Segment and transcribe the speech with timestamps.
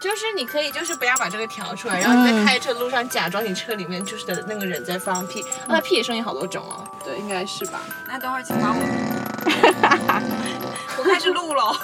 [0.00, 6.86] 就是你可以，就是不要把这个调出来，然后你在开车路上假装你车里面就是的那个人在放屁，那屁的声音好多种哦。
[7.02, 7.80] 对，应该是吧。
[8.06, 8.78] 那等会儿请把我，
[10.98, 11.74] 我开始录了。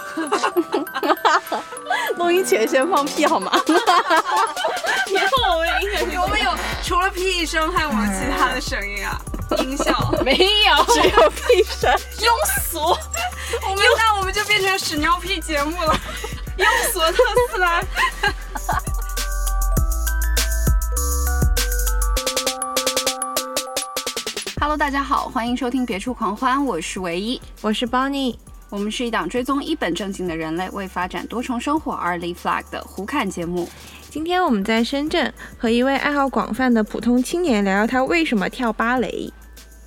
[2.17, 3.51] 录音前先放屁好吗？
[5.07, 6.55] 以后我们音响有没有
[6.85, 9.19] 除了屁声还有没有其他的声音啊？
[9.59, 9.93] 音效
[10.25, 11.91] 没有，只有屁声。
[12.19, 12.29] 庸
[12.71, 15.97] 俗，我们那我们就变成屎尿屁节目了。
[16.61, 17.83] 庸俗特斯拉。
[24.61, 28.37] Hello，大家好，欢迎收听《别处狂欢》，我是唯一，我是 Bonnie，
[28.69, 33.67] 我们是一档追踪一本正经的人类为发展多重生活而立 flag 的胡侃节目。
[34.11, 39.33] 今天我们在深圳和一位爱好广泛的普通青年聊聊他为什么跳芭蕾。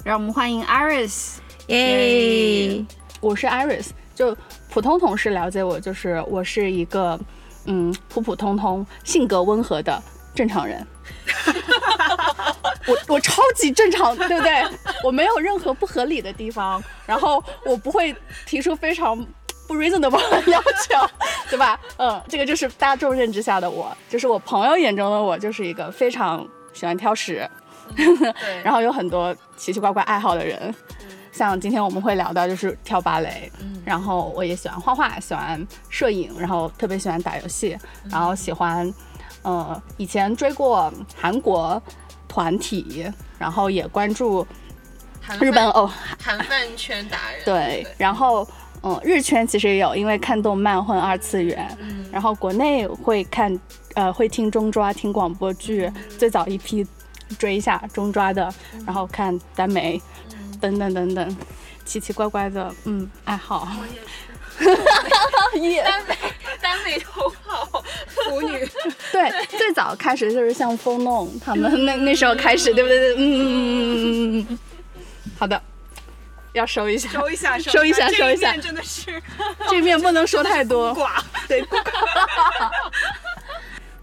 [0.03, 1.35] 让我们欢迎 Iris，
[1.67, 2.83] 耶！
[3.21, 4.35] 我是 Iris，就
[4.73, 7.19] 普通同事了解我，就是我是一个
[7.65, 10.01] 嗯普普通通、性格温和的
[10.33, 10.85] 正常人。
[12.87, 14.63] 我我超级正常，对不对？
[15.03, 18.13] 我没有任何不合理的地方，然后我不会
[18.47, 19.15] 提出非常
[19.67, 21.09] 不 reasonable 的要求，
[21.49, 21.79] 对吧？
[21.97, 27.47] 嗯，这个就是大众认知下的我，就是我朋友眼中的我，就是一个非常喜欢挑食。
[28.63, 30.73] 然后有很多奇奇怪怪爱好的人，
[31.33, 33.51] 像今天我们会聊到就是跳芭蕾，
[33.83, 37.75] 然后我也喜欢画画，喜欢摄影，然后特别喜欢打游戏，
[38.09, 38.93] 然后喜欢，
[39.41, 41.81] 呃，以前追过韩国
[42.27, 44.45] 团体，然后也关注
[45.39, 48.47] 日本哦，韩饭圈达人，对，然后
[48.83, 51.75] 嗯，日圈其实也有，因为看动漫混二次元，
[52.11, 53.59] 然后国内会看，
[53.95, 56.85] 呃，会听中抓，听广播剧，最早一批。
[57.39, 58.53] 追一下中抓的，
[58.85, 59.99] 然后看耽美，
[60.63, 61.37] 等等等等，
[61.83, 63.67] 奇奇怪怪的嗯爱好。
[63.77, 64.23] 我也是。
[65.83, 66.15] 单美
[66.61, 68.65] 单美头号腐女。
[69.11, 73.13] 对，最早开始就是像风弄他们那那时候开始，对不对？
[73.15, 74.59] 嗯嗯嗯嗯嗯嗯。
[75.37, 75.61] 好的，
[76.53, 78.55] 要收一下，收一下，收一下，收一下。
[78.55, 79.21] 真的是，
[79.69, 80.93] 这面不能说太多。
[80.95, 81.21] 寡。
[81.49, 81.61] 对。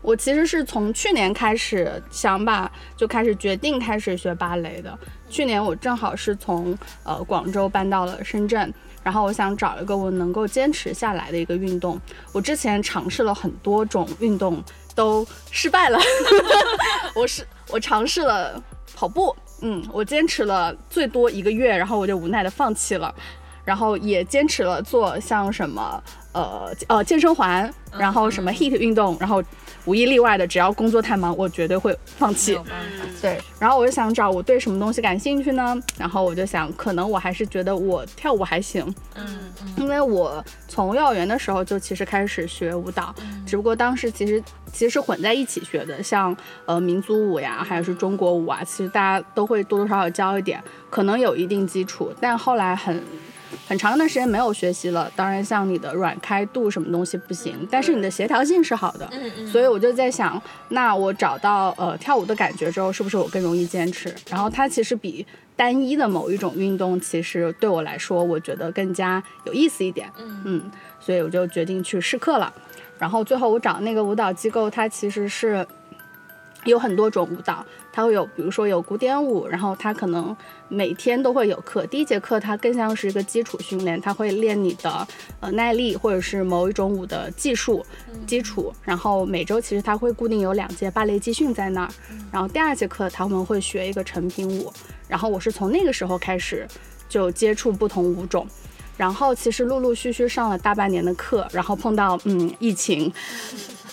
[0.03, 4.99] 我其实是从去年开始想把就开始决定开始学芭蕾的。
[5.30, 11.98] 去年我正好是从呃广州搬到了深圳，然后我想找一个我能够坚持下来的一个运动。
[12.32, 14.62] 我之前尝试了很多种运动，
[14.94, 15.98] 都失败了。
[17.14, 18.60] 我是我尝试了
[18.94, 23.14] 跑步，嗯，我坚持了最多一个月，然后我就无奈的放弃了。
[23.65, 29.43] 然后也坚持了做像什么呃呃健身环，然后什么 HIIT 运动，然后。
[29.87, 32.56] 无一例外的，只要工作太忙，我绝对会放弃。
[33.22, 35.75] 对，然后我就想找我对什么东西感兴趣呢？
[35.97, 38.84] 然后我就想，可能我还是觉得我跳舞还行。
[39.16, 39.26] 嗯
[39.62, 39.75] 嗯。
[39.78, 43.12] 因为我从幼儿园的时候就其实开始学舞蹈，
[43.47, 53.03] 只不过当时其实其实是混在一起学的，像呃民族舞呀，还有是中国舞啊，其实大家都会多多少少教一点，可能有一定基础，但后来很。
[53.69, 64.15] 很长一段时间没有学习了，当然像你的软开度什么东西不行，但是你的协调性是好的，嗯嗯，所以我就在想，那我找到呃跳舞的感觉之后，是不是我更容易坚持？
[64.28, 65.25] 然后它其实比
[65.56, 72.53] 单一的某一种运动，其实对我来说，我觉得更加有意思一点，嗯嗯，所以我就决定去试课了。
[72.99, 75.67] 然后最后我找那个舞蹈机构，它其实是
[76.65, 77.65] 有很多种舞蹈。
[77.93, 80.37] 它会有，比如说有古典舞，然后它可能
[80.69, 81.84] 每天都会有课。
[81.87, 85.06] 第一节课它更像是一个基础训练，它会练你的
[85.41, 87.84] 呃耐力或者是某一种舞的技术
[88.26, 88.72] 基础。
[88.84, 91.91] 然后每周其实它会固定有两节芭蕾集训在那儿。
[92.31, 94.72] 然后第二节课他们会学一个成品舞。
[95.09, 96.66] 然后我是从那个时候开始
[97.09, 98.47] 就接触不同舞种。
[98.97, 103.10] 然后其实陆陆续续上了大半年的课，然后碰到嗯疫情，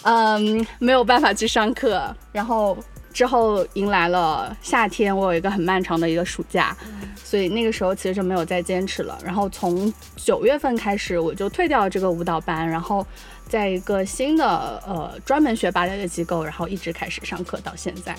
[0.07, 2.77] 嗯没有办法去上课，然后。
[3.13, 6.77] 之后迎来了夏天，我有一个很漫长的一个暑假，
[7.15, 9.17] 所以那个时候其实就没有再坚持了。
[9.25, 13.03] 然后从九月份开始，我就退掉了这个舞蹈班，然后
[13.49, 14.45] 在一个新的
[14.85, 18.15] 呃专门学芭蕾的机构，然后一直开始上课到现在。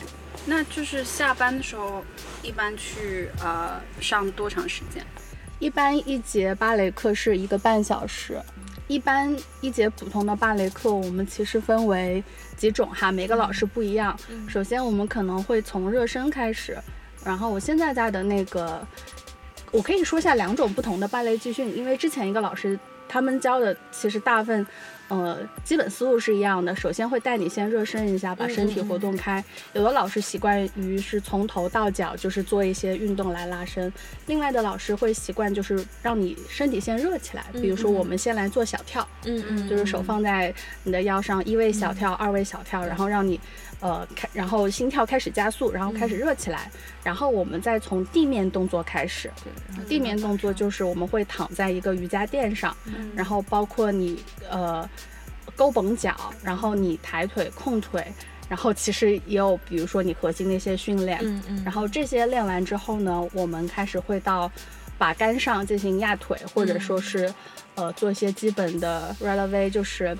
[0.46, 2.02] 那就是下班的时候，
[2.42, 5.06] 一般去呃上多长时间？
[5.60, 8.42] 一般一节芭蕾课是一个半小时。
[8.88, 12.24] 一般一节普通的芭蕾课，我们其实分为
[12.56, 14.18] 几种哈，每个老师不一样。
[14.48, 16.76] 首先，我们可能会从热身开始，
[17.24, 18.84] 然后我现在在的那个，
[19.70, 24.66] 我可以说下两种不同的芭蕾集训，因为之前一个老师他们教的其实大部分。
[25.08, 26.74] 呃，基本思路是一样的。
[26.76, 29.42] 首先会带你先热身一下，把身体活动开。
[29.72, 33.92] 有的老师习惯于是从头到脚就是做一些运动来拉伸，
[34.26, 37.44] 另外的老师会习惯就是让你身体先热起来。
[37.54, 43.40] 比如说我们先来做小跳，嗯嗯，就是手放在你的腰上，一位小跳，二位小跳，然后让你
[43.80, 46.70] 呃开，然后心跳开始加速，然后开始热起来，
[47.02, 49.30] 然后我们再从地面动作开始。
[49.88, 52.76] 地面动作就是我们会躺在一个瑜伽垫上，
[53.14, 54.88] 然后包括你呃。
[55.56, 58.06] 勾绷脚，然后你抬腿控腿，
[58.48, 64.48] 然后其实也有，比如说你核心的一些训练，嗯嗯，然后这些练完之后呢，我们开始会到
[64.96, 67.34] 把杆上进行压腿，或者说是
[67.74, 70.16] 呃做一些基本的 releve，就是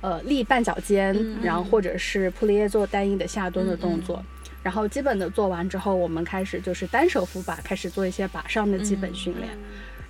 [0.00, 4.22] 呃立半脚尖，然后或者是普利耶做单一的下蹲的动作，
[4.62, 9.50] 然后基本的做完之后，我们开始就是单手扶把，开始做一些把上的基本训练。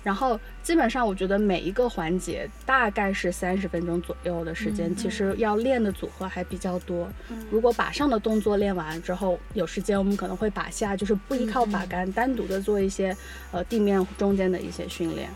[0.03, 4.95] 然后基本上，我觉得每一个环节大概是三十分钟左右的时间。
[4.95, 7.07] 其实要练的组合还比较多。
[7.49, 13.15] 如果把上的动作练完之后，有时间我们可能会把下，就是不依靠把杆，单独的做一些
[13.51, 15.29] 呃地面中间的一些训练。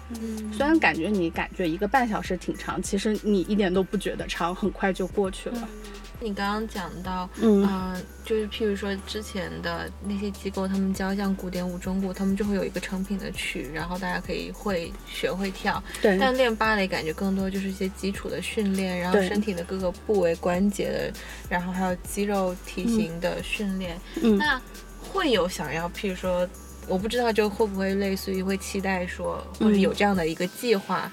[0.51, 5.69] 虽然感觉你感觉一个半小时挺长，其实你一点都不觉得长，很快就过去了。
[6.19, 15.81] 你刚刚讲到，嗯，就是譬如说之前的那些机构，他们教像古典舞、中鼓，他们就会有一个成品的曲，然后大家可以会学会跳。
[16.01, 16.17] 对。
[16.17, 21.13] 但练芭蕾感觉更多就是一些基础的训练，然后身体的各个部位关节的，
[21.49, 23.99] 然后还有肌肉体型的训练。
[24.21, 24.37] 嗯。
[24.37, 24.59] 那
[25.11, 26.47] 会有想要，譬如说，
[26.87, 31.11] 我不知道就会不会类似于会期待说，或者有这样的一个计划。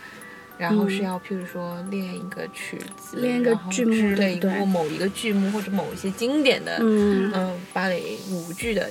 [0.59, 8.89] 然后是要，譬如说练一个曲子，练一个剧目，对，或某一个剧目，或者某一些经典的，嗯，芭蕾舞剧的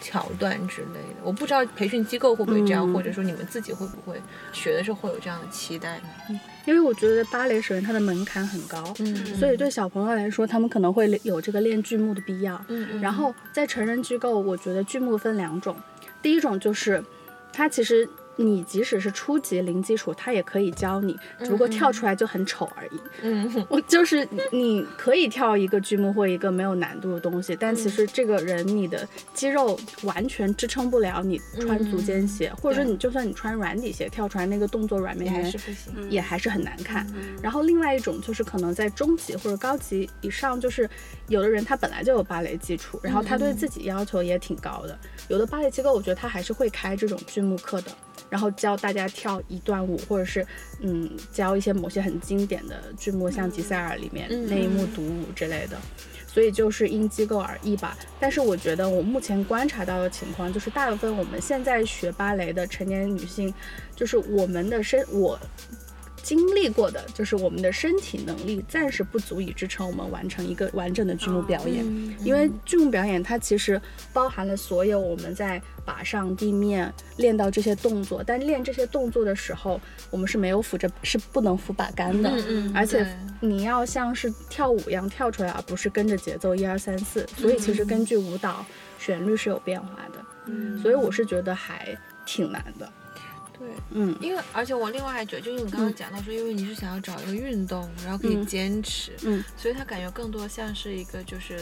[0.00, 1.22] 桥段之类的。
[1.22, 4.20] 我不知道培训机构会不会这样，或者说你们自己会不会
[4.52, 6.38] 学的时候会有这样的期待呢？
[6.66, 12.60] 因为我觉得芭蕾首先它的门槛很高，嗯，所以对小朋友来说，他们可能会有这个练剧目的必要。
[12.68, 15.76] 嗯，然后在成人机构，我觉得剧目分两种，
[16.20, 17.02] 第一种就是
[17.52, 18.06] 它其实。
[18.36, 23.00] 你即使是初级零基础，他也可以教你，只不过跳出来就很丑而已。
[23.22, 35.52] 嗯， 我就是你可以跳一个剧目或一个没有难度的东西，但其实这个人你的肌肉完全支撑不了你穿足尖鞋，或者说你就算你穿软底鞋跳出来那个动作软绵绵，
[36.10, 37.06] 也还是很难看。
[37.42, 40.88] 然后另外一种就是可能在中级或者高级以上，就是
[41.28, 44.98] 有的人他本来就有芭蕾基础，然后他对自己要求也挺高的。
[45.28, 47.90] 有的芭蕾机构我觉得他还是会开这种剧目课的。
[48.28, 50.46] 然后教大家跳一段舞，或者是
[50.80, 55.76] 嗯教一些某些很经典的剧目，像吉赛尔里面那一幕独舞之类的，
[56.26, 57.96] 所以就是因机构而异吧。
[58.18, 63.52] 但是我觉得我目前观察到的情况，就是大部分我们现在学芭蕾的成年女性，
[63.94, 65.38] 就是我们的身我。
[66.26, 71.84] 经历过的就是我们的身体能力暂时不足以支撑我们完成一个完整的剧目表演，
[72.18, 73.80] 因为剧目表演它其实
[74.12, 79.80] 包含了所有我们在把上地面练到这些动作，但练这些动作的时候，
[80.10, 82.28] 我们是没有扶着，是不能扶把杆的，
[82.74, 83.06] 而且
[83.38, 88.66] 你要像是跳舞一样跳出来，而不是跟着节奏一二三四，所以其实根据舞蹈
[88.98, 92.92] 旋律是有变化的，所以我是觉得还挺难的。
[93.58, 101.60] 对，嗯，因为而且我另外还觉得，就因为你刚刚讲到说，因为你是想要找一个运动，然后可以坚持，嗯，所以他感觉更多像是一个就是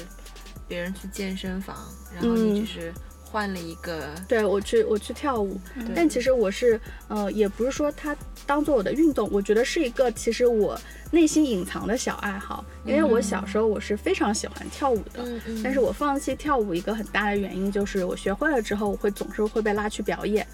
[0.67, 1.77] 别人去健身房，
[2.15, 2.93] 然后你就是。
[3.27, 5.59] 换了一个，对我去我去跳舞，
[5.93, 8.17] 但其实我是呃，也不是说它
[8.47, 10.81] 当做我的运动，我觉得是一个其实我
[11.15, 12.65] 内心隐藏的小爱好。
[12.85, 15.25] 因为我小时候我是非常喜欢跳舞的，
[15.63, 20.47] 但是我放弃跳舞一个很大的原因就是我学会了之后，我会总是会被拉去表演，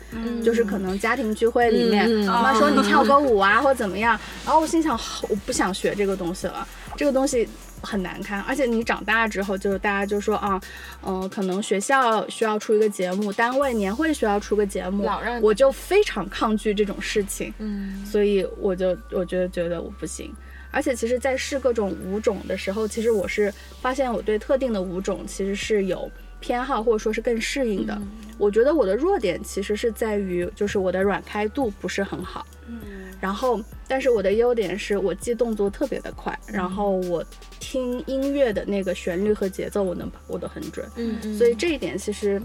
[0.44, 4.96] 就是可能家庭聚会里面妈妈说你跳个舞啊或怎么样，然后我心想
[5.28, 7.48] 我不想学这个东西了，这个东西。
[7.82, 10.60] 很难看，而且你长大之后，就是大家就说啊，
[11.02, 15.08] 嗯，可能学校需要出一个节目，单位年会需要出个节目，
[15.40, 20.30] 我就非常抗拒这种事情，嗯，所以我就我觉得觉得我不行，
[20.70, 26.10] 而且其实，在试各种舞种的时候，其实我是发现我对特定的舞种其实是有
[26.40, 28.00] 偏好，或者说是更适应的。
[28.38, 32.80] 我觉得我的弱点其实是在于，就是我的软开度不是很好，嗯，
[33.20, 37.24] 然后，但是我的优点是我记动作特别的快，然后我。
[37.62, 42.42] 听音乐的那个旋律和节奏，我能把握得很准，嗯嗯，所以这一点其实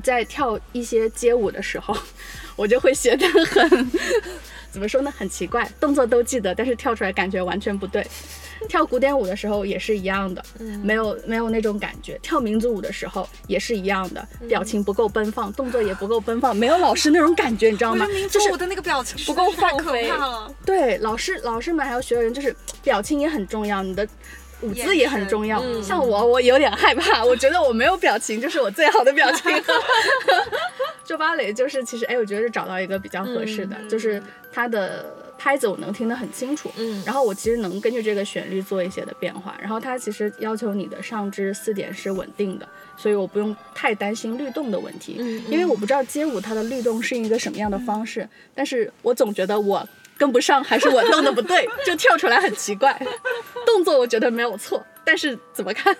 [0.00, 1.96] 在跳一些街舞的时候，
[2.56, 3.90] 我就会学得很，
[4.70, 5.12] 怎么说呢？
[5.16, 8.06] 很奇怪，动作都记得，但是跳出来感觉完全不对。
[8.68, 10.44] 跳古典舞的时候也是一样的，
[10.84, 12.16] 没有没有那种感觉。
[12.22, 18.06] 跳民族舞的时候也是一样的，表情不够奔放，动作也不够奔放，没有老师那种感觉，你知道吗？
[18.30, 20.54] 就是我的那个表情不够放飞了。
[20.64, 24.06] 对，老师老师们还有学员，就是表情也很重要，你的。
[24.62, 29.52] 舞姿也很重要，像我，我有点害怕，我觉得我没有表情就是我最好的表情。
[31.04, 35.04] 就芭蕾，就是其实，哎，我觉得是找到一个比较合适的，就是它的
[35.36, 42.66] 拍子我能听得很清楚，嗯，然后我其实能根据这个旋律做一些的变化，然后它其实要求你的上肢四点是稳定的，
[42.96, 49.86] 所以我不用太担心律动的问题，嗯，因为我不知道街舞它的律动是一个什么样的方式，但是我总觉得我。
[50.22, 52.96] 跟不上还是我弄的不对， 就跳出来很奇怪。
[53.66, 55.92] 动作我觉得没有错，但是怎么看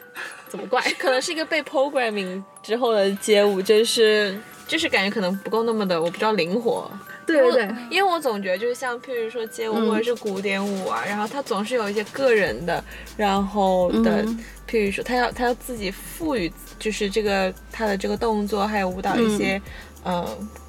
[0.49, 0.81] 怎么怪。
[0.97, 4.38] 可能是一个被 programming 之后的街舞，就是
[4.69, 6.88] 就是感觉可能不够那么的，我不知道灵活。
[7.26, 12.85] 对对对，因为我总觉得就是像譬如说街舞或者是古典舞啊，然后它总是有一些个人的，
[13.17, 14.25] 然后的，
[14.71, 19.57] 譬如说他要他要自己赋予，就是这个他的这个动作还有舞蹈一些。
[19.57, 19.62] 嗯，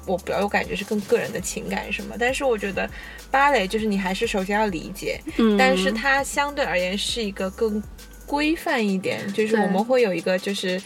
[0.06, 2.88] 我比较有感觉是更个人的情感什么，但是我觉得
[3.30, 7.82] 芭蕾就是你还是首先要理解，嗯，但是它相对而言是一个更
[8.26, 10.80] 规范一点，就是我们会有一个就是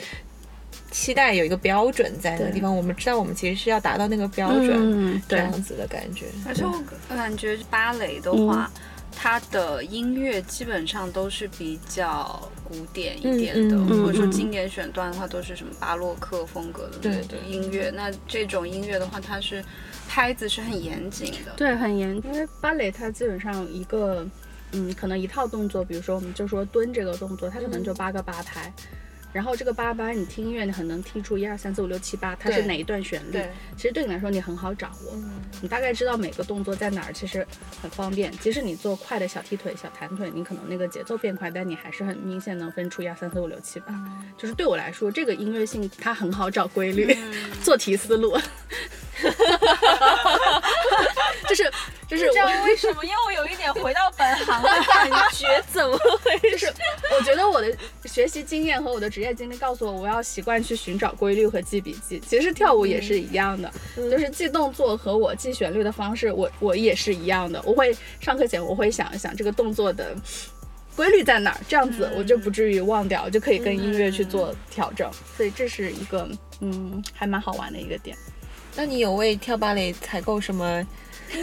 [0.90, 6.26] 期待有一个标准在那个地方，我们知道我们其实是要达到那个标准，这样子的感觉。
[6.46, 8.70] 而且我感觉芭蕾的话。
[9.14, 17.90] 它的音乐基本上都是比较古典一点的，或者说经典选段的话，都是什么巴洛克风格的音乐。
[17.94, 19.64] 那这种音乐的话，它是
[20.08, 22.14] 拍子是很严谨的，对，很严。
[22.24, 24.26] 因为芭蕾它基本上一个，
[24.72, 28.72] 嗯，可能一套动作，比如说我们就说蹲这个动作，它可能就八个八拍。
[29.32, 33.38] 然后这个八八，你听音乐，你很能听出一二三四五六七八，它是哪一段旋律？
[33.76, 35.14] 其实对你来说，你很好掌握，
[35.60, 37.46] 你大概知道每个动作在哪儿，其实
[37.82, 38.32] 很方便。
[38.38, 43.94] 即使你做快的小踢腿、小弹腿，你可能那个节奏变快，但你还是很明显能分出一二三四五六七八。
[44.36, 47.16] 就是对我来说，这个音乐性它很好找规律，
[47.62, 48.36] 做题思路。
[51.48, 51.70] 就 是
[52.08, 56.72] 就是，不知道为什么因为我有一点回到本行的感觉， 怎么回事？
[57.16, 62.20] 我觉得我的学习经验和我的职业经历告诉我，我要习惯去寻找规律和记笔记。
[62.26, 67.60] 其实跳舞也是一样的，就是记动作和我记旋律的方式，我我也是一样的。
[67.64, 70.14] 我会上课前我会想一想这个动作的
[70.96, 75.10] 规律在哪儿，这样子我就不至于忘掉，就可以跟音乐去做调整。
[75.36, 76.26] 所以这是一个
[76.60, 78.16] 嗯，还蛮好玩的一个点。
[78.78, 80.86] 那你有为跳芭蕾采购什么？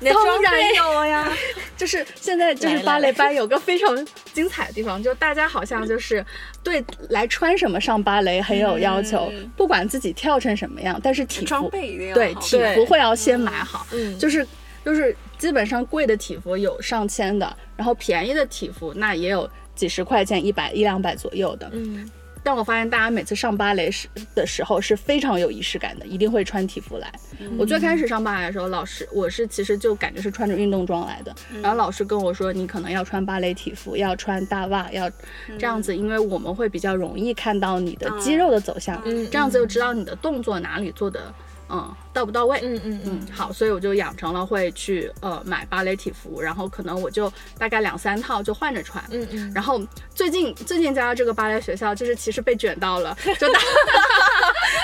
[0.00, 1.28] 当然有呀，
[1.76, 6.24] 就是现在就是芭蕾班有个非常精彩的地方，就大家好像就是
[6.62, 11.68] 对来穿什么上芭蕾很有要求，不管自己跳成什么样，但是体服
[12.14, 13.84] 对体服会要先买好，
[14.16, 14.46] 就是
[14.84, 21.68] 就是基本上贵的体服有上千的，然后便宜的体服那也有几十块钱、一百一两百左右的。
[21.72, 22.08] 嗯。
[22.42, 27.12] 但我发现大家每次上芭蕾时的时候是非常有仪式感的，一定会穿体服来。
[27.56, 35.10] 我最开始上芭蕾的时候，老师我是其实就感觉是穿着运动装来的，然后老师跟我说，你可能要穿芭蕾体服，要穿大袜，要
[35.58, 41.32] 这样子，因为我们会比较容易看到你的肌肉的走向，这样子就知道你的动作哪里做的。
[41.72, 42.60] 嗯，到不到位？
[42.62, 49.02] 嗯嗯嗯，好，所以我就养成了会去呃买芭蕾体服，然后可能我就大概两三套就换着穿。
[49.10, 49.80] 嗯嗯，然后
[50.14, 53.58] 最近最近加入这个芭蕾学校，就是其实被卷到了，就大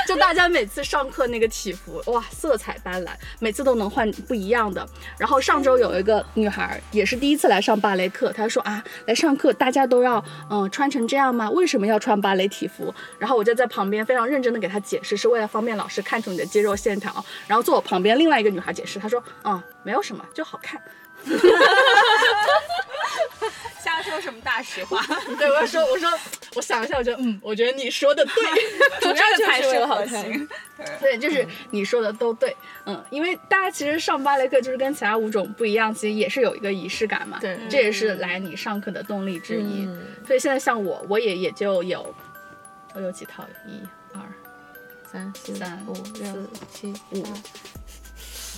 [0.08, 3.10] 就大家每次上课那个体服哇，色彩斑斓，
[3.40, 4.88] 每次都能换不一样的。
[5.18, 11.50] 然后上周有一个女孩也是第一次来上芭蕾课，她说啊，来上课大家都要嗯穿成这样吗？
[11.50, 12.94] 为什么要穿芭蕾体服？
[13.18, 16.74] 然后我就在旁边非常认真的给她解释，是为了方便老师看出你的肌肉。
[16.78, 17.12] 线条，
[17.48, 20.80] 然后坐我旁边另外一个女孩解释，她说：“啊，没有什么，就好看。
[23.88, 25.00] ”瞎说什么大实话？
[25.38, 26.11] 对，我要说，我说，
[26.57, 28.35] 我想一下，我觉得，嗯，我觉得你说的对，
[29.00, 30.49] 主要才是好看。
[31.00, 32.54] 对，就是你说的都对，
[32.85, 37.38] 嗯，因为大家其实上芭蕾课就是跟其他舞种不一样，其实也是有一个仪式感嘛。
[37.40, 39.88] 对，这也是来你上课的动力之一。
[40.26, 42.14] 所以现在像我，我也也就有，
[42.95, 43.80] 我有几套，一
[44.12, 44.21] 二。
[45.11, 45.52] 三四
[45.87, 47.25] 五六七五，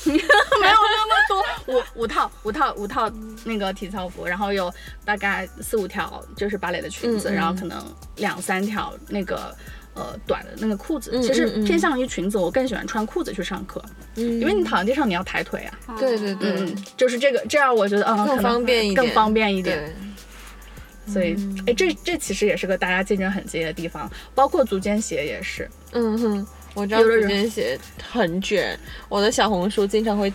[0.09, 0.23] 没有
[0.61, 3.11] 那么多，五五套五套五套
[3.45, 4.73] 那个体操服，然后有
[5.04, 7.85] 大概四五条就是芭蕾的裙子，然后可能
[8.16, 9.54] 两三条那个
[9.95, 11.21] 呃短的那个裤子。
[11.23, 13.83] 其实偏向于裙子，我更喜欢穿裤子去上课，
[14.14, 15.97] 因为你躺在地上你要抬腿啊。
[15.99, 19.95] 对对对，就是这个，这样我觉得嗯更方便一点，更方便一点。
[21.07, 21.35] 所以，
[21.66, 25.69] 哎，这这其实也是个大家竞争很激烈的地方，包括足尖鞋也是。
[25.92, 27.79] 嗯哼，我知道足尖鞋
[28.12, 28.77] 很卷，
[29.09, 30.33] 我的小红书经常会。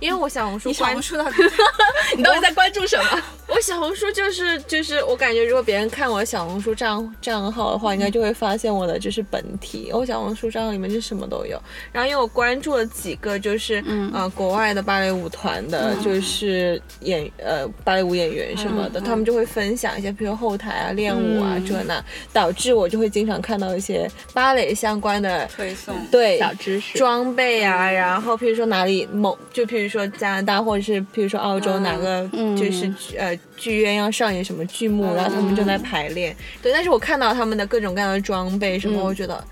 [0.00, 1.24] 因为我小红书关注到
[2.16, 3.22] 你到底在关注什么？
[3.52, 9.90] 我小红书就是就是，我感觉如果别人看我小红书账账号的话，应该就会发现我的就是本体。
[9.92, 11.60] 我小红书账号里面就什么都有。
[11.92, 29.92] 然后因为我关注了几个就是呃国外的芭蕾舞团的，就是演呃芭蕾舞演员什么的，他们就会分享一些，比如后台啊练舞啊这那，导致我就会经常看到一些芭蕾相关的推送，对小知识装备啊，然后譬如说哪里某就譬如。
[29.92, 36.36] 说加拿大或者是譬如说澳洲哪个就是呃剧院要上演什么剧目，然后他们正在排练。
[36.62, 39.44] 对，但是我看到他们的各种各样的装备什么，我觉得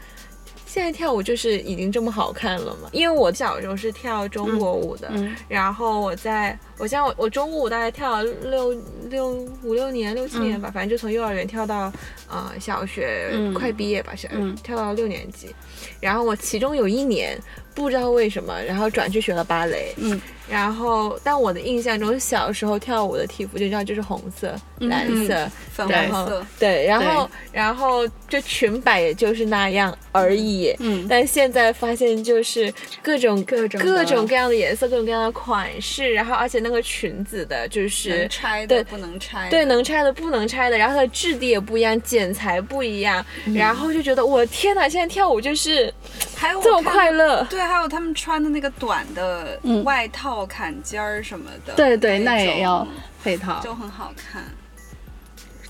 [0.67, 2.89] 现在跳舞就是已经这么好看了嘛。
[2.93, 5.13] 因为我小时候是跳中国舞的，
[5.49, 8.73] 然后我在我像我我中国舞大概跳了六
[9.09, 9.31] 六
[9.63, 11.93] 五六年六七年吧，反正就从幼儿园跳到
[12.29, 14.29] 呃小学快毕业吧，小
[14.63, 15.55] 跳到六年级。
[16.01, 17.39] 然后我其中有一年。
[17.73, 19.95] 不知道为什么，然后转去学了芭蕾。
[19.97, 26.45] 嗯，然后但我的印象中，小时候跳舞的体服就知道就是红色、蓝色、粉红色。
[26.59, 30.75] 对，然后然后就裙摆也就是那样而已。
[30.81, 45.93] 嗯，但现在发现就是各种各种各种各样的颜色、各种各样的款式，然后而且那个裙子的就是拆的不能拆，对，能拆的不能拆的，然后它的质地也不一样，剪裁不一样，然后就觉得我天哪，现在跳舞就是
[46.41, 47.45] 还有这么快乐。
[47.45, 47.61] 对。
[47.61, 52.87] 还有他们穿的那个短的外套、坎肩儿什么的，对对，那也要
[53.23, 54.43] 配套，就很好看，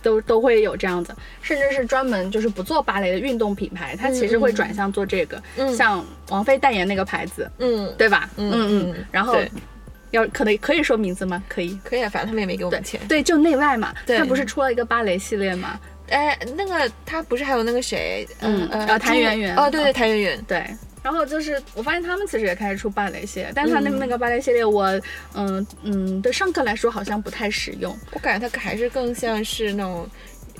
[0.03, 5.43] 都都会有这样子，甚至是专门就是不做芭蕾的运动品牌，它其实会转向做这个，
[5.77, 8.31] 像王菲代言那个牌子，嗯，对吧？
[8.37, 9.37] 嗯嗯，然后
[10.13, 11.43] 要可能可以说名字吗？
[11.49, 15.79] 可以，可以啊，反正他们也没给我们钱，对，就内外嘛，他不是出了一个芭蕾系列吗？
[16.11, 20.65] 哎，那个他不是还有那个谁，嗯呃，谭圆圆，哦，对对，谭圆圆，对。
[21.03, 24.85] 然后就是，我发现他们其实也开始出芭蕾系列，但是他那个那个芭蕾系列，我，
[25.35, 27.97] 嗯嗯，对上课来说好像不太实用。
[28.13, 30.07] 我感觉它还是更像是那种，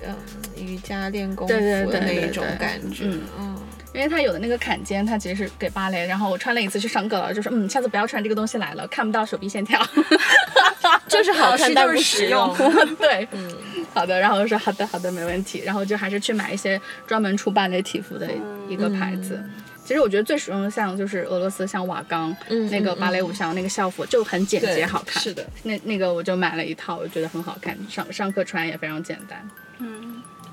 [0.03, 0.17] 嗯，
[0.57, 3.05] 瑜伽练功夫的那一种感觉。
[3.05, 3.59] 嗯嗯，
[3.93, 6.07] 因为他有的那个坎肩，它其实是给芭蕾。
[6.07, 9.79] 然后我穿了一次去上课了，就说，嗯，下次不要穿这个东西来了，看不到手臂线条。
[11.07, 12.57] 就是好看，但不实用。
[12.99, 13.53] 对，嗯，
[13.93, 14.19] 好的。
[14.19, 15.63] 然后我说好的好的，没问题。
[15.65, 18.29] 然后就还是去买一些专门出芭蕾体服的
[18.69, 19.43] 一个牌子。
[19.85, 22.35] 其实我觉得最实用的像就是俄罗斯像瓦岗
[22.71, 25.21] 那个芭蕾舞像那个校服就很简洁好看。
[25.21, 29.49] 是的，那那个我就买了一套，我觉得很好看，上上课穿也非常简单。
[29.79, 30.10] 嗯。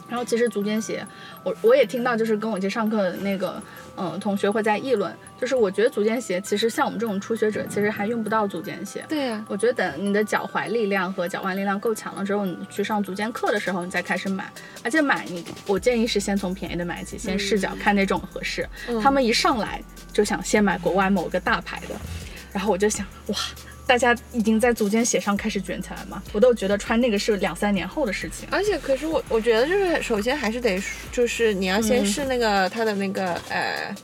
[0.08, 1.06] 然后其实足尖鞋，
[1.44, 3.62] 我我也听到，就是跟我一起上课的那个，
[3.96, 9.04] 嗯，同学会在议论，就是我觉得足尖鞋其实像我们这种初学者，其实还用不到足尖鞋。
[9.10, 14.52] 对呀，我觉得等你的脚踝力量和脚腕力量够强了之后，你去上足尖课的时候，你再开始买。
[14.84, 18.68] 而且买你，我建议是先从便宜的买起，先试脚看哪种合适。
[19.02, 21.96] 他们一上来就想先买国外某个大牌的，
[22.54, 23.36] 然后我就想，哇。
[23.88, 26.22] 大家已经在足尖鞋上开始卷起来嘛？
[26.34, 28.48] 我都觉得穿那个是两三年后的事情。
[28.52, 30.80] 而且，可是我我觉得就是，首先还是得，
[31.12, 33.96] 就是你要先试那个它的那个呃。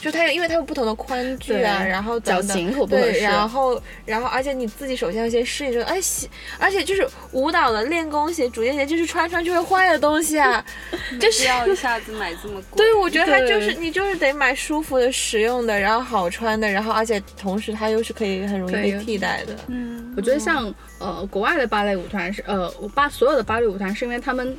[0.00, 10.64] 就它，因为它有不同的宽距啊，然后脚型合不合适，然后，然后，而且你自己首先要先试一试，哎，鞋，而且就是舞蹈的练功鞋、主练鞋，就是穿穿就会坏的东西啊，
[11.20, 12.76] 就是要一下子买这么贵。
[12.76, 19.56] 对，我觉得它就是你就是得买舒服的、实用的，然后好穿的，然后而且同时它又是可以很容易被替代的。
[19.66, 24.56] 嗯，我觉得像呃国外的芭蕾舞团是呃我芭所有的芭蕾舞团是因为他们。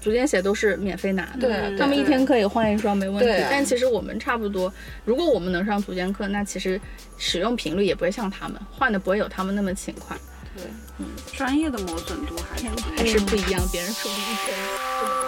[0.00, 3.46] 足尖鞋都是免费拿的，他们一天可以换一双没问题。
[3.50, 4.72] 但其实我们差不多，
[5.04, 6.80] 如果我们能上足尖课，那其实
[7.16, 10.16] 使用频率也不会像他们换的不会有他们那么勤快。
[10.56, 10.64] 对，
[10.98, 15.27] 嗯，专业的磨损度还是还是不一样，别人说不定一天。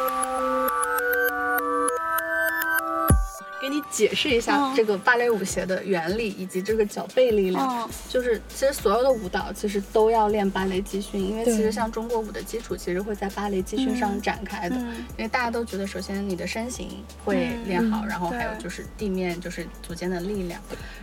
[3.61, 20.61] 给你解释一下这个芭蕾舞鞋的原理以及这个脚背力量，就是其实所有的舞蹈其实都要练芭蕾肌训，因为其实像中国舞的基础其实会在芭蕾肌训上展开的，因为大家都觉得首先你的身形会练好，然后还有就是地面就是足尖的力量，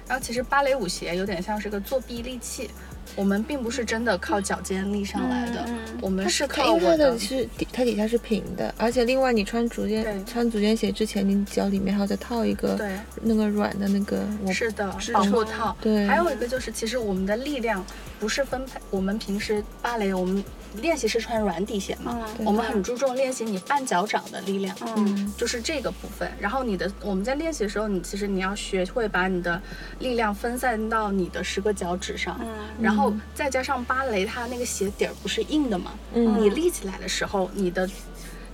[0.08, 2.70] 然后其实芭蕾舞鞋有点像是个作弊利器。
[3.16, 5.66] 我们并不是真的靠脚尖立上来的，
[6.02, 12.92] 我们是靠我的是底，它底下是平的，而且另外你穿足尖穿足尖鞋之前，你脚里面还要再套一个对。
[13.22, 17.84] 那个软的那个是的保护套，对，还有一个就是其实我们的力量
[18.20, 20.44] 不是分配，我们平时芭蕾我们。
[20.82, 22.18] 练习是穿软底鞋嘛？
[22.46, 26.32] 我们很注重练习你半脚掌的力量，嗯，就是这个部分。
[26.40, 29.62] 然后你的我们在练习的时候，你其实你要学会把你的
[30.00, 32.48] 力量分散到你的十个脚趾上，嗯，
[32.82, 37.90] 然后再加上芭蕾它那个鞋底儿不是硬的嘛，嗯，你立起来的时候，你的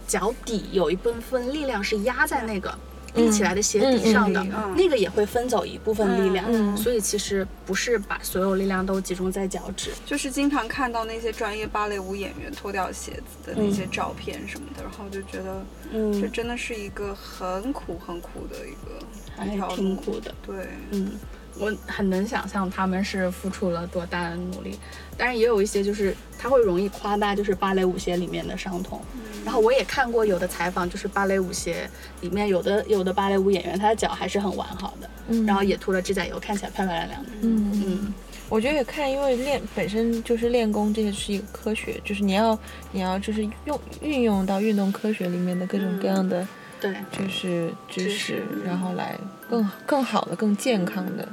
[0.07, 2.77] 脚底有一部分力量是压在那个
[3.15, 6.45] 立起来的鞋底上的，嗯那个也会分走一部分力量。
[6.49, 9.91] 嗯所以其实不是把所有力量都集中在脚趾。
[10.05, 19.75] 就是经常看到那些专业芭蕾舞演员脱掉鞋子的那些照片什么的，然后就觉得，嗯这真的是一个很苦很苦的一个还一条路。
[19.75, 20.33] 挺苦的。
[20.45, 20.55] 对，
[20.91, 21.11] 嗯，
[21.59, 24.79] 我很能想象他们是付出了多大的努力，
[25.17, 29.01] 当然也有一些就是他会容易夸大，就是芭蕾舞鞋里面的伤痛。
[29.45, 31.89] 然后我也看过有的采访，就是芭蕾舞鞋
[32.21, 37.29] 里面有的有的芭蕾舞演员，他的脚还是很完好的，嗯然后也涂了指甲油，看起来漂漂亮亮的。
[37.41, 38.13] 嗯嗯
[38.49, 42.57] 我觉得也看，因为练本身就是练功，这些是一个科学，就是你要
[42.91, 46.47] 你要就是用运用到运动科学里面的各种各样的
[46.79, 49.17] 对，就是知识，然后来
[49.49, 51.27] 更更好的、更健康的。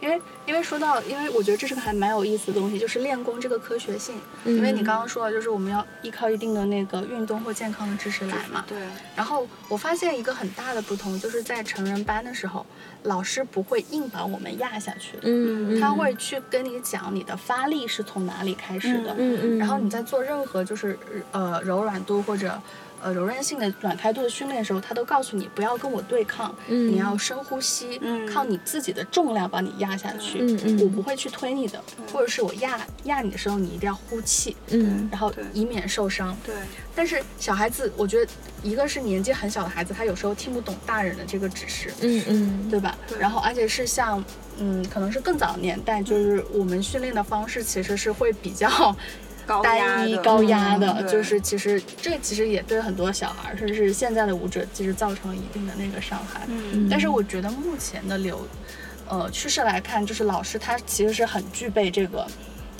[0.00, 4.16] 因为因为说到，因为我觉得这是个还蛮有意思的东西，就是练功这个科学性。
[4.44, 8.64] 因为你刚刚说了，就是我们要依靠一定的那个运动或健康的知识来嘛。
[8.68, 8.78] 对，
[9.14, 12.64] 然后我发现一个很大的不同，就是在成人班的时候，
[13.04, 20.98] 老师不会硬把我们压下去，嗯，他会去跟你讲你的发力是从哪里开始的，嗯嗯，然后你在做任何就是
[21.32, 22.60] 呃柔软度或者
[23.06, 26.92] 呃柔韧性的软开度的训练的时候，他都告诉你不要跟我对抗，嗯。
[26.92, 28.26] 你要深呼吸，嗯。
[28.26, 30.80] 靠你自己的重量把你压下去，嗯嗯。
[30.82, 31.80] 我不会去推你的，
[32.12, 35.08] 或者是我压压你的时候，你一定要呼气，嗯。
[35.12, 36.36] 然后以免受伤。
[36.44, 36.52] 对，
[36.96, 38.32] 但是小孩子，我觉得
[38.64, 42.98] 一个是年纪很小的孩子，他有时候听不懂大人的这个指示，嗯嗯，对吧？
[43.06, 43.16] 对。
[43.20, 44.22] 然后而且是像，
[44.58, 48.68] 嗯，可能是更早的年代，就是我们训练的方式其实是会比较
[49.62, 56.42] 单一、的高压的，嗯就是其实这其实也对很多小孩，甚至是现在的舞者，其实造成了一定的那个伤害。
[56.48, 58.46] 嗯但是我觉得目前的流，
[59.08, 62.26] 呃，趋势来看，就是老师他其实是很具备这个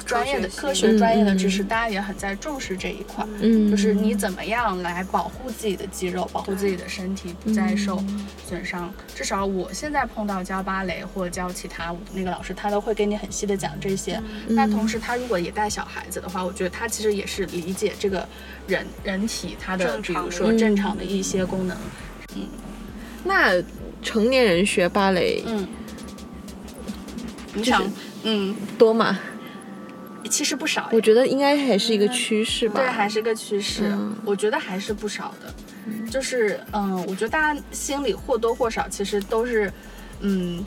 [0.06, 3.26] 专业的科科学专业的知识，大家也很在重视这一块。
[3.40, 8.02] 嗯，就是你怎么样来保护自己的肌肉，保护自己的身体不再受
[8.46, 8.92] 损伤。
[9.14, 14.22] 至少我现在碰到教芭蕾或教其他舞的那个老师，他都会给你很细的讲这些。
[14.46, 18.26] 那同时，他如果也带小孩子的话，我觉得他其实也是理解这个
[18.68, 21.76] 人人体他的，比如说正常的一些功能。
[22.34, 22.46] 嗯
[23.28, 23.60] 那
[24.02, 25.66] 成年人学芭蕾嗯，
[27.54, 27.92] 你就是想，
[28.22, 29.18] 嗯，多吗？
[30.28, 30.88] 其实不少。
[30.92, 32.80] 我觉得应该还是一个趋势吧。
[32.80, 35.54] 对，还是个趋势，嗯我觉得还是不少的。
[36.10, 39.72] 就是，嗯，我觉得大家心里或多或少其实都是，
[40.20, 40.64] 嗯，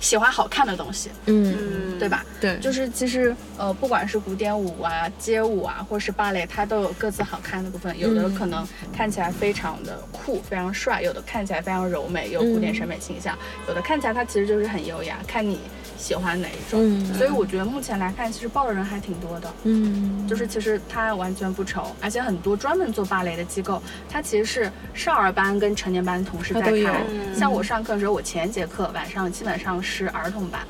[0.00, 1.56] 喜欢好看的东西，嗯，
[1.92, 2.24] 嗯，对吧？
[2.40, 7.96] 对，就是其实，呃，不管是古典舞啊、街舞啊，或是芭蕾，它都有各自好看的部分。
[7.98, 13.34] 有的嗯可能看起来非常的酷、非常帅；有的看起来非常柔美，有古典审美倾向；
[13.66, 15.58] 有的看起来它其实就是很优雅，看你
[15.98, 16.80] 喜欢哪一种。
[16.82, 19.52] 嗯所以我觉得目前来看，其实报的人还挺多的。
[19.64, 27.04] 嗯，就是其实它完全不愁，而且很多专门做芭蕾的机构，它其实是少儿班跟成年班同时在开。
[27.10, 30.60] 嗯像我上课的时候，我前节课晚上基本上是儿童班，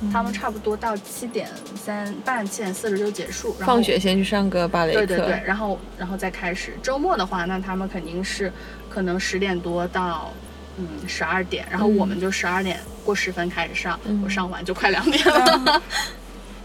[0.00, 5.06] 嗯他们差不多到七点三半、七点四十就结束，然后放学先去上个芭蕾课。
[5.06, 6.74] 对对对，然后然后再开始。
[6.82, 8.52] 周末的话，那他们肯定是
[8.88, 10.32] 可能十点多到
[10.78, 14.22] 嗯十二点，然后我们就十二点过十分开始上，嗯。
[14.24, 15.82] 我上完就快两点了。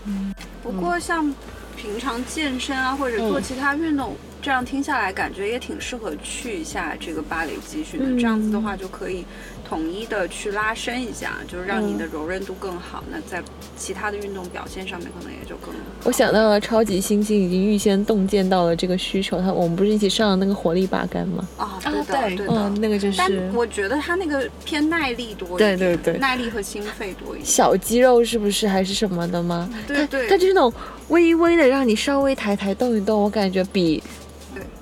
[0.64, 1.34] 不过像
[1.76, 3.44] 平常健身啊，或者做嗯。
[3.44, 8.06] 其他运动，这样听下来感觉也挺适合去一下这个芭蕾集训的。
[8.06, 9.24] 嗯这样子的话，就可以
[9.68, 13.04] 统一的去拉伸一下，就是让你的柔韧度更好。
[13.12, 13.42] 那在
[13.78, 15.80] 其他的运动表现上面，可能也就更好。
[16.04, 21.48] 我想到了超级星星已经预先洞见到了这个需求，他我们不是一起上了那个活力拔杆吗？
[21.58, 22.54] 啊，啊对的，对对的。
[22.54, 27.46] 嗯，那个就是但我觉得它那个偏耐力多一点，对对对耐力和心肺多一点。
[27.46, 29.70] 小肌肉是不是还是什么的吗？
[29.88, 30.74] 对对它就是那种
[31.10, 34.02] 微微的让你稍微抬抬动一动，我感觉比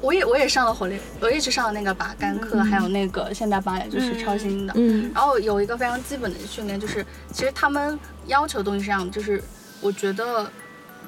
[0.08, 4.74] 我也我也上了火力，我一直上了那个把杆课，还有那个现代芭蕾，就是超新的。
[4.78, 9.44] 嗯然后有一个非常基本的训练，就是其实他们要求的东西是这样的，就是
[9.82, 10.50] 我觉得。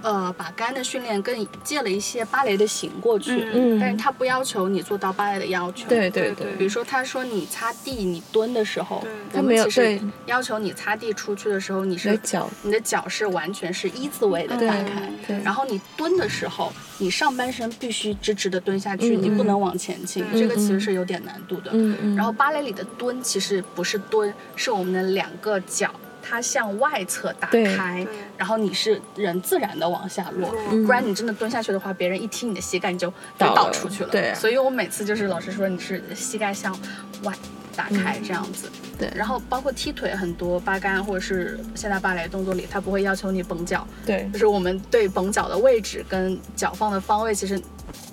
[0.01, 3.79] 呃，把杆的训练更借了一些芭蕾的形过去，嗯。
[3.79, 5.87] 但是他不要求你做到芭蕾的要求。
[5.89, 10.01] 对对对比如说他说你擦地，你蹲的时候他没有们其实对。
[10.25, 12.49] 要求你擦地出去的时候，你是你的脚。
[12.63, 15.41] 你的脚是完全是一字位的对打开，对。
[15.43, 21.71] 然后你蹲的时候，你上半身必须直直的蹲下去，嗯你不能往前倾，嗯这个其实是有点难度的。
[21.73, 25.91] 嗯嗯，然后芭蕾里的蹲其实不是蹲，是我们的两个脚
[26.29, 28.05] 它向外侧打开，
[28.37, 30.85] 然后你是人自然的往下落，嗯。
[30.85, 34.35] 不然你真的蹲下去的话，别人一踢你的膝盖，你就就倒倒出去了。
[34.35, 36.77] 所以我每次就是老师说你是膝盖向
[37.23, 37.33] 外
[37.75, 38.69] 打开这样子。
[38.97, 39.11] 对。
[39.15, 44.29] 然后包括踢腿，很多八杆或者是现代芭蕾动作里，它不会要求你绷脚，对。
[44.31, 47.59] 就是我们对绷脚的位置跟脚放的方位其实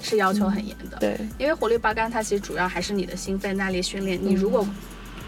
[0.01, 0.97] 是要求很严的。
[0.99, 1.19] 对。
[1.39, 4.19] 因为活力八杆它其实主要还是你的心肺耐力训练。
[4.23, 4.67] 你如果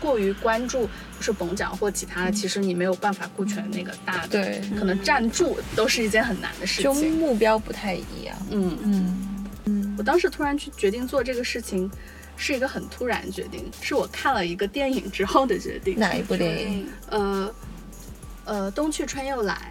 [0.00, 7.12] 过于关注就是甭奖或其他的，其实你没有办法顾全那个大的，对，可能站住都是一件很难的事情就情。
[7.12, 8.36] 目标不太一样。
[8.50, 11.90] 嗯，嗯嗯我当时突然去决定做这个事情，
[12.36, 15.98] 是一个很突然的决定，是我看了一个电影之后的决定。
[15.98, 16.86] 哪一部电影？
[17.10, 17.54] 呃，
[18.44, 19.70] 呃，冬去春又来。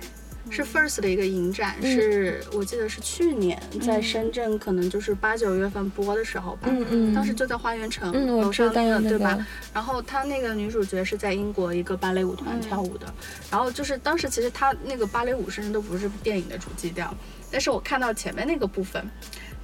[0.50, 6.68] 是 First 的一个影展，嗯是我记得是去年在深圳，可能就是八九月份播的时候吧。
[6.72, 9.46] 嗯嗯，当时就在花园城嗯，我知楼上那个对吧？
[9.74, 13.06] 然后她那个女主角是在英国一个芭蕾舞团跳舞的，
[13.52, 17.14] 然后就是当时其实她那个芭蕾舞甚至都不是电影的主基调，
[17.52, 19.04] 但是我看到前面那个部分，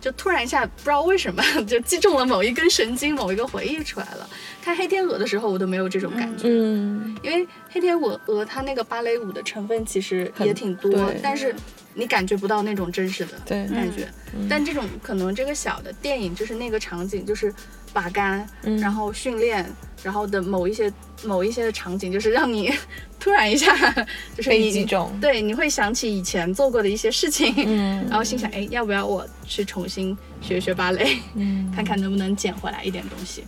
[0.03, 4.29] 就突然一下不知道为什么 就击中了某一根神经，某一个回忆出来了。
[4.61, 7.17] 看黑天鹅的时候我都没有这种感觉，嗯。
[7.23, 11.55] 因为黑天鹅鹅它那个芭蕾舞的成分其实也挺多，但是
[11.93, 13.65] 你感觉不到那种真实的对。
[13.67, 14.07] 感觉。
[14.49, 17.53] 但这种可能这个小的电影就是那个场景就是
[17.91, 18.77] 把杆，嗯。
[18.79, 19.65] 然后训练，
[20.03, 20.91] 然后的某一些
[21.23, 22.73] 某一些的场景就是让你
[23.19, 23.75] 突然一下
[24.35, 25.15] 就是被你击中。
[25.21, 28.05] 对，你会想起以前做过的一些事情，嗯。
[28.09, 31.71] 然后心想哎，要不要我去重新学学芭蕾，嗯。
[31.75, 33.43] 看看能不能捡回来一点东西。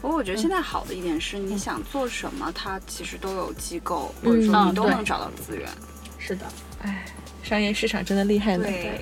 [0.00, 5.68] 不过我觉得现在好的一点是，你想做什么，它其实都有机构，或者说你都能找到资源。
[6.18, 6.44] 是的，
[6.82, 7.04] 哎，
[7.42, 8.64] 商业市场真的厉害呢。
[8.64, 9.00] 对，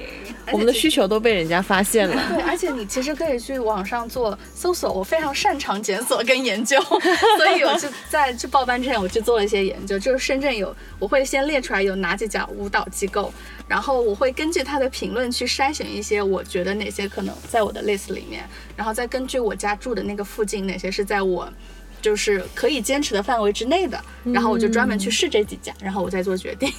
[0.53, 2.15] 我们的需求都被人家发现了。
[2.35, 9.99] 对，而且你其实可以去网上做搜索，我非常擅长检索跟研究， 所以我就 在去报班之前，我去做了一些研究。
[9.99, 13.33] 就是深圳有，我会先列出来有哪几家舞蹈机构，
[13.69, 18.43] 然后我会根据他的评论去筛选一些我觉得哪些可能在我的 list 里面，
[18.77, 21.51] 然后再根据我家住的那个附近哪些是在我。
[22.01, 26.73] 就是可以坚持的范围之内的，然后我就专门去试这几家，然后我再做决定。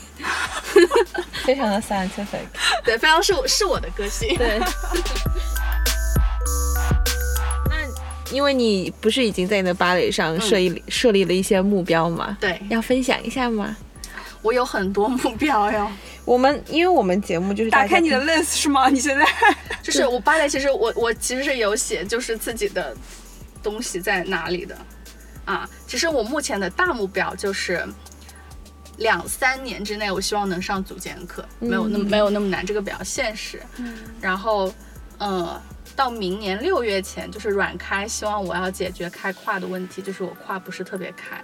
[1.45, 2.45] 非常的 scientific。
[2.85, 4.35] 对，非常是我是我的个性。
[4.37, 4.59] 对。
[7.69, 7.75] 那
[8.31, 12.37] 因为你不是已经在你的芭蕾上设立、设立了一些目标吗？
[12.39, 13.75] 对，要分享一下吗？
[14.41, 15.87] 我有很多目标哟。
[16.25, 18.89] 我们因为我们节目就是打开你的 list 是吗？
[18.89, 19.25] 你现在
[19.83, 22.95] 就是我芭蕾，其实我我其实是有写，就是自己的
[23.63, 24.77] 东西在哪里的
[25.45, 25.69] 啊。
[25.87, 27.85] 其实我目前的大目标就是
[28.97, 33.61] 两三年之内，我希望能上组间课，没有那么没有那么难，这个比较现实。
[33.77, 34.73] 嗯然后，
[35.17, 35.59] 呃，
[35.95, 41.43] 到明年六月前，就是软开，希望我要解决开胯的问题，就是我胯不是特别开。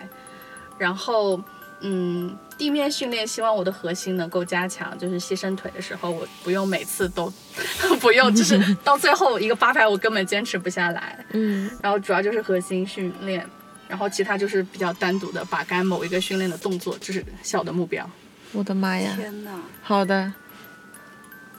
[0.77, 1.41] 然后，
[1.81, 7.31] 嗯，地面训练希望我的核心能够加强，就是牺牲腿的时候，我不用每次都
[7.99, 11.25] 不用，就是 到最后一个八拍我根本坚持不下来。
[11.31, 13.47] 嗯然后主要就是核心训练，
[13.87, 18.09] 然后其他就是比较单独的把干某一个训练的动作，这是小的目标。
[18.53, 19.13] 我的妈呀！
[19.15, 20.33] 天哪，好的，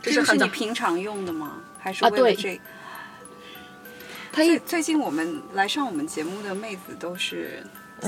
[0.00, 1.56] 这是你平常用的吗？
[1.78, 2.60] 还是为了这？
[4.32, 7.62] 他一最最近我们来上我们节目的妹子都是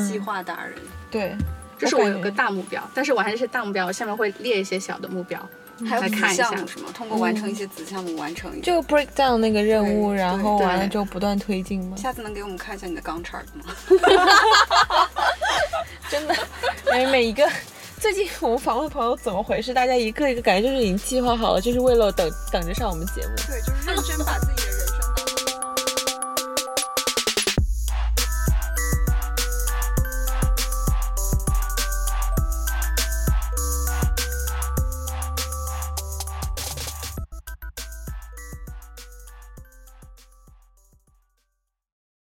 [0.09, 0.75] 计划达人，
[1.11, 1.35] 对，
[1.79, 5.49] 这是我有个大目标，但是我还是大目标，我下面会列一些小的目标。
[5.87, 6.89] 还有看一下项目是吗？
[6.95, 8.63] 通过完成一些子项目完成一个。
[8.63, 11.97] 就 break down 那个任务，然后完了之后不断推进吗。
[11.97, 13.75] 下次能给我们看一下你的钢叉吗？
[16.11, 16.35] 真的，
[16.91, 17.49] 哎每一个。
[17.99, 19.75] 最近我们访问的朋友怎么回事？
[19.75, 23.35] 大家一个一个感觉就是已经计划好了，就是为了等等着上我们节目。
[23.37, 24.60] 对，就是认真把自己。